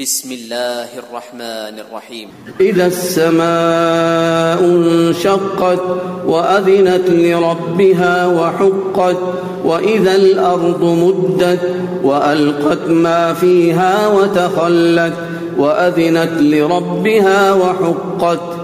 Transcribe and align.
بسم 0.00 0.32
الله 0.32 0.98
الرحمن 0.98 1.78
الرحيم. 1.78 2.28
إذا 2.60 2.86
السماء 2.86 4.64
انشقت 4.64 5.82
وأذنت 6.26 7.10
لربها 7.10 8.26
وحقت 8.26 9.16
وإذا 9.64 10.14
الأرض 10.16 10.84
مدت 10.84 11.60
وألقت 12.02 12.88
ما 12.88 13.34
فيها 13.34 14.08
وتخلت 14.08 15.14
وأذنت 15.58 16.32
لربها 16.40 17.52
وحقت. 17.52 18.63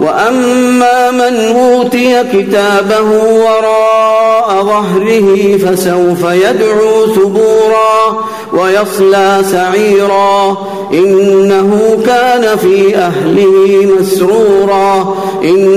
وأما 0.00 1.10
من 1.10 1.56
أوتي 1.56 2.24
كتابه 2.32 3.10
وراء 3.44 4.62
ظهره 4.62 5.56
فسوف 5.56 6.22
يدعو 6.32 7.06
ثبورا 7.14 8.24
ويصلى 8.52 9.42
سعيرا. 9.50 10.56
إنه 10.92 11.98
كان 12.06 12.56
في 12.56 12.96
أهله 12.96 13.88
مسرورا. 14.00 15.16
إنه 15.42 15.73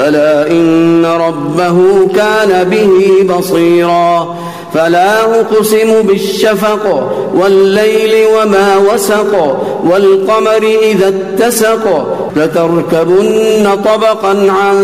بلى 0.00 0.46
إن 0.50 1.06
ربه 1.06 1.78
كان 2.16 2.70
به 2.70 2.90
بصيرا. 3.34 4.36
فلا 4.74 5.40
أقسم 5.40 6.02
بالشفق 6.02 6.84
والليل 7.34 8.26
وما 8.36 8.68
وسق 8.76 9.32
والقمر 9.84 10.62
إذا 10.82 11.08
اتسق 11.08 11.84
لتركبن 12.36 13.68
طبقا 13.84 14.34
عن 14.60 14.76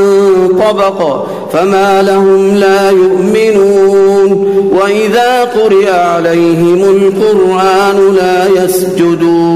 طبق 0.48 1.26
فما 1.52 2.02
لهم 2.02 2.56
لا 2.56 2.90
يؤمنون. 2.90 4.30
وإذا 4.80 5.44
قرئ 5.44 5.90
عليهم 5.90 6.80
القرآن 6.96 8.14
لا 8.16 8.64
يسجدون. 8.64 9.55